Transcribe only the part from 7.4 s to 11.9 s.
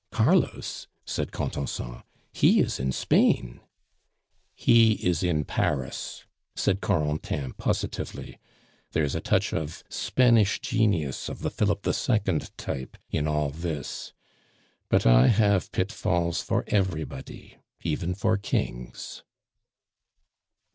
positively. "There is a touch of Spanish genius of the Philip